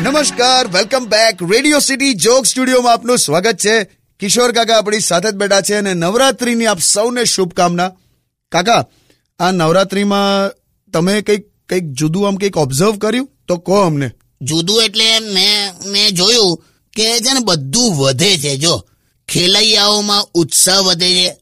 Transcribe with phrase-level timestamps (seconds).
[0.00, 3.84] નમસ્કાર welcome back Radio City joke સ્ટુડિયોમાં આપનું સ્વાગત છે.
[4.20, 7.88] કિશોર કાકા આપણી સાથે જ બેઠા છે અને નવરાત્રીની આપ સૌને શુભકામના.
[8.52, 8.86] કાકા,
[9.40, 10.50] આ નવરાત્રીમાં
[10.90, 13.28] તમે કંઈક કંઈક જુદું આમ કંઈક ઓબ્ઝર્વ કર્યું?
[13.48, 14.10] તો કહો અમને.
[14.42, 16.64] જુદું એટલે મેં મેં જોયું
[16.96, 18.56] કે છે ને બધું વધે છે.
[18.56, 18.86] જો,
[19.28, 21.36] ખેલૈયાઓમાં ઉત્સાહ વધે છે,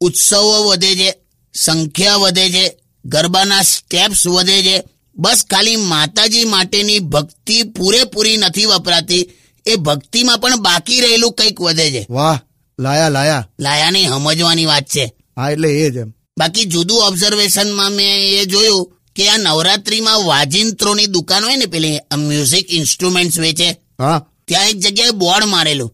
[0.00, 1.14] ઉત્સવો વધે છે,
[1.54, 9.30] સંખ્યા વધે છે, ગરબાના સ્ટેપ્સ વધે છે બસ ખાલી માતાજી માટેની ભક્તિ પૂરેપૂરી નથી વપરાતી.
[9.66, 12.06] એ ભક્તિમાં પણ બાકી રહેલું કંઈક વધે છે.
[12.10, 12.38] વાહ
[12.78, 13.48] લાયા લાયા.
[13.60, 15.12] લાયાની સમજવાની વાત છે.
[15.36, 16.12] હા એટલે એ જ એમ.
[16.38, 22.72] બાકી જુદું ઓબ્ઝર્વેશનમાં મેં એ જોયું કે આ નવરાત્રીમાં વાજિંત્રોની દુકાન હોય ને પેલી મ્યુઝિક
[22.72, 24.26] ઇન્સ્ટ્રુમેન્ટ્સ વેચે હા.
[24.44, 25.90] ત્યાં એક જગ્યાએ બોર્ડ મારેલું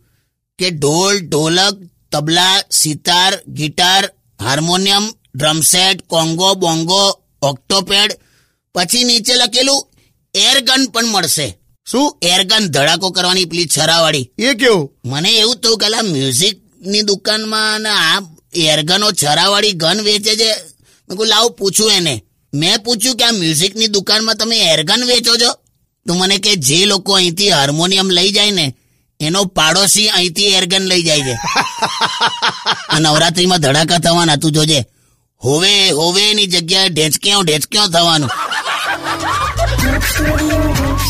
[0.58, 1.76] કે dhol dholak
[2.12, 8.10] tabla sitar guitar harmonium drum set conga bongo octopad
[8.74, 9.88] પછી નીચે લખેલું
[10.34, 11.58] એરગન પણ મળશે.
[11.90, 12.18] શું?
[12.22, 14.30] એરગન ધડાકો કરવાની પેલી છરાવાળી.
[14.38, 14.92] એ કેવું?
[15.04, 18.20] મને એવું થયું કે આ મ્યુઝિકની દુકાનમાં ને આ
[18.54, 20.52] એરગનો છરાવાળી ગન વેચે છે.
[21.08, 22.22] મેં કહું લાવ પૂછું એને.
[22.54, 25.52] મેં પૂછ્યું કે આ મ્યુઝિકની દુકાનમાં તમે એરગન વેચો છો?
[26.06, 28.76] તો મને કે જે લોકો અહીંથી હાર્મોનિયમ લઈ જાય ને
[29.20, 31.34] એનો પાડોશી અહીંથી એરગન લઈ જાય છે.
[32.88, 34.84] આ નવરાત્રીમાં ધડાકા થવાના તું જોજે.
[35.44, 38.30] હોવે હોવે ની જગ્યાએ ઢેચક્યો ઢેચક્યો થવાનું.
[39.12, 40.96] Radio.